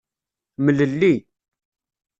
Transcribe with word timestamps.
Mlelli. 0.63 1.13